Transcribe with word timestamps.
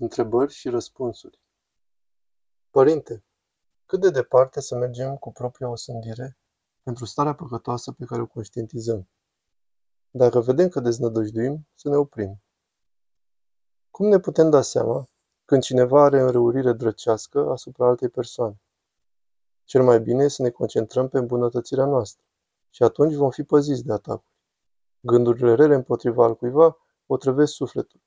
Întrebări 0.00 0.52
și 0.52 0.68
răspunsuri 0.68 1.40
Părinte, 2.70 3.24
cât 3.86 4.00
de 4.00 4.10
departe 4.10 4.60
să 4.60 4.76
mergem 4.76 5.16
cu 5.16 5.32
propria 5.32 5.68
osândire 5.68 6.38
pentru 6.82 7.04
starea 7.04 7.34
păcătoasă 7.34 7.92
pe 7.92 8.04
care 8.04 8.22
o 8.22 8.26
conștientizăm? 8.26 9.08
Dacă 10.10 10.40
vedem 10.40 10.68
că 10.68 10.80
deznădăjduim, 10.80 11.68
să 11.74 11.88
ne 11.88 11.96
oprim. 11.96 12.42
Cum 13.90 14.06
ne 14.06 14.18
putem 14.18 14.50
da 14.50 14.62
seama 14.62 15.08
când 15.44 15.62
cineva 15.62 16.02
are 16.02 16.20
înrăurire 16.20 16.72
drăcească 16.72 17.50
asupra 17.50 17.86
altei 17.86 18.08
persoane? 18.08 18.60
Cel 19.64 19.82
mai 19.82 20.00
bine 20.00 20.24
e 20.24 20.28
să 20.28 20.42
ne 20.42 20.50
concentrăm 20.50 21.08
pe 21.08 21.18
îmbunătățirea 21.18 21.86
noastră 21.86 22.24
și 22.70 22.82
atunci 22.82 23.14
vom 23.14 23.30
fi 23.30 23.42
păziți 23.42 23.84
de 23.84 23.92
atacuri. 23.92 24.36
Gândurile 25.00 25.54
rele 25.54 25.74
împotriva 25.74 26.24
al 26.24 26.36
cuiva 26.36 26.76
otrăvesc 27.06 27.52
sufletul 27.52 28.00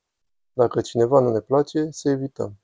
dacă 0.54 0.82
cineva 0.82 1.20
nu 1.20 1.30
ne 1.30 1.40
place, 1.40 1.90
să 1.90 2.10
evităm. 2.10 2.60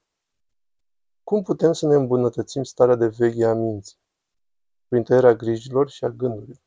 Cum 1.23 1.41
putem 1.41 1.73
să 1.73 1.87
ne 1.87 1.95
îmbunătățim 1.95 2.63
starea 2.63 2.95
de 2.95 3.07
veche 3.07 3.45
a 3.45 3.53
minții? 3.53 3.97
Prin 4.87 5.03
tăierea 5.03 5.33
grijilor 5.33 5.89
și 5.89 6.03
a 6.03 6.09
gândurilor. 6.09 6.61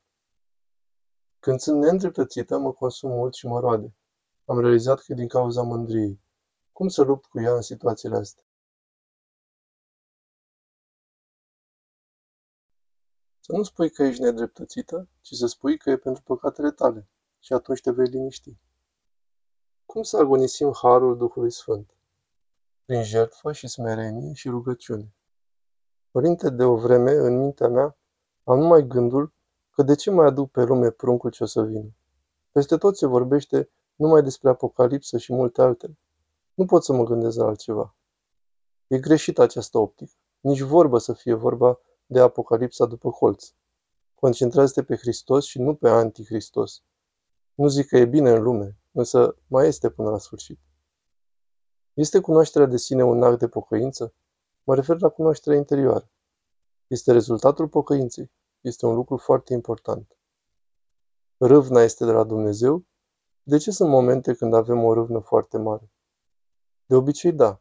Când 1.40 1.60
sunt 1.60 1.80
neîndreptățită, 1.80 2.58
mă 2.58 2.72
consum 2.72 3.10
mult 3.10 3.34
și 3.34 3.46
mă 3.46 3.60
roade. 3.60 3.94
Am 4.44 4.60
realizat 4.60 4.98
că 5.00 5.12
e 5.12 5.14
din 5.14 5.28
cauza 5.28 5.62
mândriei. 5.62 6.20
Cum 6.72 6.88
să 6.88 7.02
lupt 7.02 7.24
cu 7.26 7.40
ea 7.40 7.54
în 7.54 7.62
situațiile 7.62 8.16
astea? 8.16 8.44
Să 13.40 13.52
nu 13.52 13.62
spui 13.62 13.90
că 13.90 14.02
ești 14.02 14.22
nedreptățită, 14.22 15.08
ci 15.20 15.34
să 15.34 15.46
spui 15.46 15.78
că 15.78 15.90
e 15.90 15.96
pentru 15.96 16.22
păcatele 16.22 16.70
tale 16.70 17.08
și 17.38 17.52
atunci 17.52 17.80
te 17.80 17.90
vei 17.90 18.06
liniști. 18.06 18.56
Cum 19.90 20.02
să 20.02 20.16
agonisim 20.16 20.72
harul 20.82 21.16
Duhului 21.16 21.50
Sfânt? 21.50 21.90
Prin 22.84 23.02
jertfă 23.02 23.52
și 23.52 23.68
smerenie 23.68 24.32
și 24.32 24.48
rugăciune. 24.48 25.14
Părinte, 26.10 26.50
de 26.50 26.64
o 26.64 26.76
vreme, 26.76 27.12
în 27.12 27.38
mintea 27.38 27.68
mea, 27.68 27.96
am 28.44 28.58
numai 28.58 28.86
gândul 28.86 29.32
că 29.70 29.82
de 29.82 29.94
ce 29.94 30.10
mai 30.10 30.26
aduc 30.26 30.50
pe 30.50 30.62
lume 30.62 30.90
pruncul 30.90 31.30
ce 31.30 31.42
o 31.42 31.46
să 31.46 31.62
vină? 31.62 31.96
Peste 32.52 32.76
tot 32.76 32.96
se 32.96 33.06
vorbește 33.06 33.70
numai 33.94 34.22
despre 34.22 34.48
apocalipsă 34.48 35.18
și 35.18 35.32
multe 35.32 35.62
altele. 35.62 35.98
Nu 36.54 36.64
pot 36.64 36.84
să 36.84 36.92
mă 36.92 37.04
gândesc 37.04 37.36
la 37.36 37.44
altceva. 37.44 37.96
E 38.86 38.98
greșit 38.98 39.38
această 39.38 39.78
optică. 39.78 40.12
Nici 40.40 40.60
vorbă 40.60 40.98
să 40.98 41.12
fie 41.12 41.34
vorba 41.34 41.78
de 42.06 42.20
apocalipsa 42.20 42.86
după 42.86 43.10
colț. 43.10 43.52
Concentrează-te 44.14 44.82
pe 44.82 44.96
Hristos 44.96 45.44
și 45.44 45.58
nu 45.58 45.74
pe 45.74 45.88
Anticristos. 45.88 46.82
Nu 47.54 47.68
zic 47.68 47.88
că 47.88 47.96
e 47.96 48.04
bine 48.04 48.30
în 48.30 48.42
lume, 48.42 48.79
însă 48.92 49.36
mai 49.46 49.66
este 49.66 49.90
până 49.90 50.10
la 50.10 50.18
sfârșit. 50.18 50.60
Este 51.94 52.20
cunoașterea 52.20 52.66
de 52.66 52.76
sine 52.76 53.04
un 53.04 53.22
act 53.22 53.38
de 53.38 53.48
pocăință? 53.48 54.14
Mă 54.62 54.74
refer 54.74 55.00
la 55.00 55.08
cunoașterea 55.08 55.58
interioară. 55.58 56.10
Este 56.86 57.12
rezultatul 57.12 57.68
pocăinței. 57.68 58.30
Este 58.60 58.86
un 58.86 58.94
lucru 58.94 59.16
foarte 59.16 59.52
important. 59.52 60.18
Râvna 61.38 61.80
este 61.80 62.04
de 62.04 62.10
la 62.10 62.24
Dumnezeu? 62.24 62.84
De 63.42 63.58
ce 63.58 63.70
sunt 63.70 63.90
momente 63.90 64.34
când 64.34 64.54
avem 64.54 64.84
o 64.84 64.94
râvnă 64.94 65.18
foarte 65.18 65.58
mare? 65.58 65.90
De 66.86 66.94
obicei, 66.94 67.32
da. 67.32 67.60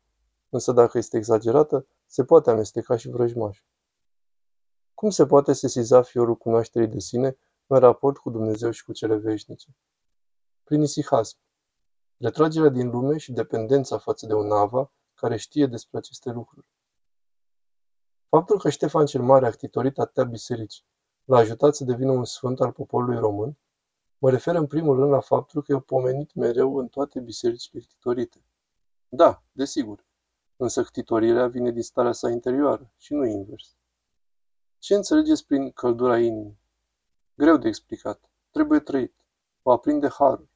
Însă 0.49 0.71
dacă 0.71 0.97
este 0.97 1.17
exagerată, 1.17 1.87
se 2.05 2.23
poate 2.23 2.49
amesteca 2.49 2.95
și 2.95 3.09
vrăjmaș. 3.09 3.63
Cum 4.93 5.09
se 5.09 5.25
poate 5.25 5.53
sesiza 5.53 6.01
fiorul 6.01 6.35
cunoașterii 6.35 6.87
de 6.87 6.99
sine 6.99 7.37
în 7.67 7.79
raport 7.79 8.17
cu 8.17 8.29
Dumnezeu 8.29 8.71
și 8.71 8.83
cu 8.83 8.91
cele 8.91 9.15
veșnice? 9.15 9.75
Prin 10.69 10.81
isihasm, 10.81 11.37
retragerea 12.17 12.69
din 12.69 12.89
lume 12.89 13.17
și 13.17 13.31
dependența 13.31 13.97
față 13.97 14.25
de 14.25 14.33
un 14.33 14.47
nava 14.47 14.91
care 15.13 15.37
știe 15.37 15.65
despre 15.65 15.97
aceste 15.97 16.31
lucruri. 16.31 16.67
Faptul 18.27 18.59
că 18.59 18.69
Ștefan 18.69 19.05
cel 19.05 19.21
Mare 19.21 19.45
a 19.45 19.51
ctitorit 19.51 19.97
atâtea 19.97 20.23
biserici 20.23 20.85
l-a 21.23 21.37
ajutat 21.37 21.75
să 21.75 21.83
devină 21.83 22.11
un 22.11 22.25
sfânt 22.25 22.61
al 22.61 22.71
poporului 22.71 23.17
român, 23.17 23.57
mă 24.17 24.29
refer 24.29 24.55
în 24.55 24.67
primul 24.67 24.95
rând 24.95 25.11
la 25.11 25.19
faptul 25.19 25.61
că 25.63 25.73
e 25.73 25.79
pomenit 25.79 26.33
mereu 26.33 26.77
în 26.77 26.87
toate 26.87 27.19
bisericile 27.19 27.81
ctitorite. 27.81 28.45
Da, 29.07 29.43
desigur, 29.51 30.05
însă 30.55 30.83
ctitorirea 30.83 31.47
vine 31.47 31.71
din 31.71 31.83
starea 31.83 32.11
sa 32.11 32.29
interioară 32.29 32.93
și 32.97 33.13
nu 33.13 33.25
invers. 33.25 33.77
Ce 34.79 34.95
înțelegeți 34.95 35.45
prin 35.45 35.71
căldura 35.71 36.19
inimii? 36.19 36.59
Greu 37.33 37.57
de 37.57 37.67
explicat. 37.67 38.29
Trebuie 38.51 38.79
trăit. 38.79 39.13
O 39.61 39.71
aprinde 39.71 40.07
harul. 40.09 40.48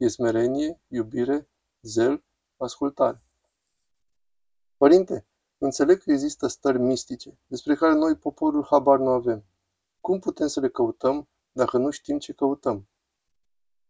E 0.00 0.08
smerenie, 0.08 0.80
iubire, 0.88 1.48
zel, 1.82 2.24
ascultare. 2.56 3.22
Părinte, 4.76 5.26
înțeleg 5.58 6.02
că 6.02 6.12
există 6.12 6.46
stări 6.46 6.78
mistice, 6.78 7.38
despre 7.46 7.74
care 7.74 7.94
noi, 7.94 8.16
poporul, 8.16 8.66
habar 8.70 8.98
nu 8.98 9.08
avem. 9.08 9.44
Cum 10.00 10.18
putem 10.18 10.46
să 10.46 10.60
le 10.60 10.68
căutăm 10.68 11.28
dacă 11.52 11.78
nu 11.78 11.90
știm 11.90 12.18
ce 12.18 12.32
căutăm? 12.32 12.88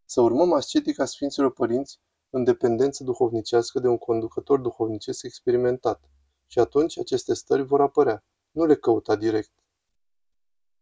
Să 0.04 0.20
urmăm 0.20 0.52
ascetica 0.52 1.04
Sfinților 1.04 1.52
Părinți 1.52 2.00
în 2.30 2.44
dependență 2.44 3.04
duhovnicească 3.04 3.80
de 3.80 3.88
un 3.88 3.98
conducător 3.98 4.60
duhovnicesc 4.60 5.22
experimentat. 5.22 6.10
Și 6.46 6.58
atunci 6.58 6.98
aceste 6.98 7.34
stări 7.34 7.62
vor 7.62 7.80
apărea. 7.80 8.24
Nu 8.50 8.64
le 8.64 8.76
căuta 8.76 9.16
direct. 9.16 9.52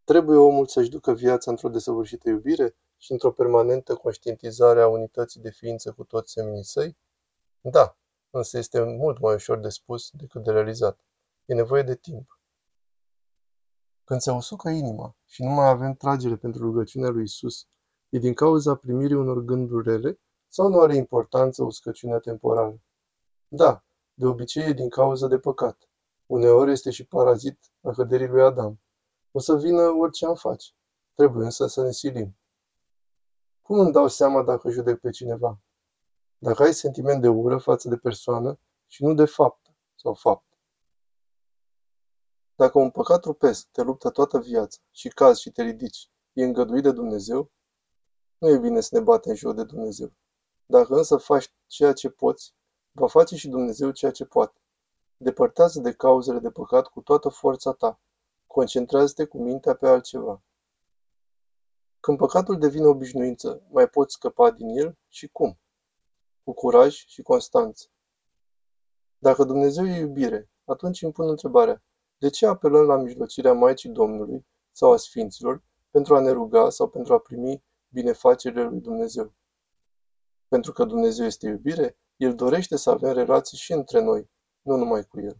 Trebuie 0.04 0.36
omul 0.36 0.66
să-și 0.66 0.90
ducă 0.90 1.12
viața 1.12 1.50
într-o 1.50 1.68
desăvârșită 1.68 2.28
iubire 2.28 2.76
și 2.98 3.12
într-o 3.12 3.32
permanentă 3.32 3.94
conștientizare 3.94 4.80
a 4.80 4.88
unității 4.88 5.40
de 5.40 5.50
ființă 5.50 5.92
cu 5.92 6.04
toți 6.04 6.32
seminii 6.32 6.64
săi? 6.64 6.96
Da, 7.60 7.96
însă 8.30 8.58
este 8.58 8.82
mult 8.82 9.18
mai 9.20 9.34
ușor 9.34 9.58
de 9.58 9.68
spus 9.68 10.10
decât 10.10 10.44
de 10.44 10.50
realizat. 10.50 11.00
E 11.44 11.54
nevoie 11.54 11.82
de 11.82 11.94
timp. 11.94 12.40
Când 14.04 14.20
se 14.20 14.30
usucă 14.30 14.68
inima 14.68 15.16
și 15.24 15.42
nu 15.42 15.50
mai 15.50 15.68
avem 15.68 15.94
tragere 15.94 16.36
pentru 16.36 16.62
rugăciunea 16.62 17.08
lui 17.08 17.22
Isus, 17.22 17.66
e 18.08 18.18
din 18.18 18.34
cauza 18.34 18.74
primirii 18.74 19.16
unor 19.16 19.38
gânduri 19.38 19.88
rele 19.88 20.20
sau 20.48 20.68
nu 20.68 20.80
are 20.80 20.96
importanță 20.96 21.64
uscăciunea 21.64 22.18
temporală? 22.18 22.80
Da, 23.48 23.84
de 24.14 24.26
obicei 24.26 24.68
e 24.68 24.72
din 24.72 24.88
cauza 24.88 25.26
de 25.26 25.38
păcat. 25.38 25.88
Uneori 26.26 26.70
este 26.70 26.90
și 26.90 27.06
parazit 27.06 27.58
a 27.80 27.90
căderii 27.90 28.26
lui 28.26 28.42
Adam. 28.42 28.80
O 29.30 29.38
să 29.38 29.56
vină 29.56 29.82
orice 29.82 30.26
am 30.26 30.34
face. 30.34 30.72
Trebuie 31.14 31.44
însă 31.44 31.66
să 31.66 31.82
ne 31.82 31.90
silim. 31.92 32.36
Cum 33.68 33.78
îmi 33.78 33.92
dau 33.92 34.08
seama 34.08 34.42
dacă 34.42 34.70
judec 34.70 35.00
pe 35.00 35.10
cineva? 35.10 35.60
Dacă 36.38 36.62
ai 36.62 36.74
sentiment 36.74 37.20
de 37.20 37.28
ură 37.28 37.58
față 37.58 37.88
de 37.88 37.96
persoană 37.96 38.58
și 38.86 39.04
nu 39.04 39.14
de 39.14 39.24
fapt 39.24 39.70
sau 39.94 40.14
fapt. 40.14 40.58
Dacă 42.54 42.78
un 42.78 42.90
păcat 42.90 43.20
trupesc 43.20 43.68
te 43.70 43.82
luptă 43.82 44.10
toată 44.10 44.38
viața 44.38 44.78
și 44.90 45.08
cazi 45.08 45.40
și 45.40 45.50
te 45.50 45.62
ridici, 45.62 46.10
e 46.32 46.44
îngăduit 46.44 46.82
de 46.82 46.92
Dumnezeu? 46.92 47.50
Nu 48.38 48.48
e 48.48 48.58
bine 48.58 48.80
să 48.80 48.88
ne 48.92 49.00
batem 49.00 49.34
joc 49.34 49.54
de 49.54 49.64
Dumnezeu. 49.64 50.12
Dacă 50.66 50.94
însă 50.94 51.16
faci 51.16 51.54
ceea 51.66 51.92
ce 51.92 52.08
poți, 52.08 52.54
va 52.92 53.06
face 53.06 53.36
și 53.36 53.48
Dumnezeu 53.48 53.90
ceea 53.90 54.10
ce 54.10 54.24
poate. 54.24 54.60
Depărtează 55.16 55.80
de 55.80 55.92
cauzele 55.92 56.38
de 56.38 56.50
păcat 56.50 56.86
cu 56.86 57.00
toată 57.00 57.28
forța 57.28 57.72
ta. 57.72 58.00
Concentrează-te 58.46 59.24
cu 59.24 59.42
mintea 59.42 59.74
pe 59.74 59.88
altceva. 59.88 60.42
Când 62.08 62.20
păcatul 62.20 62.58
devine 62.58 62.86
obișnuință, 62.86 63.62
mai 63.70 63.88
poți 63.88 64.12
scăpa 64.12 64.50
din 64.50 64.68
el 64.68 64.98
și 65.08 65.28
cum? 65.28 65.58
Cu 66.44 66.52
curaj 66.52 66.94
și 66.94 67.22
constanță. 67.22 67.86
Dacă 69.18 69.44
Dumnezeu 69.44 69.86
e 69.86 69.98
iubire, 69.98 70.50
atunci 70.64 71.02
îmi 71.02 71.12
pun 71.12 71.28
întrebarea, 71.28 71.82
de 72.18 72.30
ce 72.30 72.46
apelăm 72.46 72.86
la 72.86 72.96
mijlocirea 72.96 73.52
Maicii 73.52 73.90
Domnului 73.90 74.46
sau 74.72 74.92
a 74.92 74.96
Sfinților 74.96 75.62
pentru 75.90 76.16
a 76.16 76.20
ne 76.20 76.30
ruga 76.30 76.70
sau 76.70 76.88
pentru 76.88 77.14
a 77.14 77.18
primi 77.18 77.64
binefacerile 77.88 78.62
lui 78.62 78.80
Dumnezeu? 78.80 79.34
Pentru 80.48 80.72
că 80.72 80.84
Dumnezeu 80.84 81.26
este 81.26 81.46
iubire, 81.48 81.98
El 82.16 82.34
dorește 82.34 82.76
să 82.76 82.90
avem 82.90 83.12
relații 83.12 83.58
și 83.58 83.72
între 83.72 84.00
noi, 84.00 84.30
nu 84.60 84.76
numai 84.76 85.04
cu 85.04 85.20
El. 85.20 85.38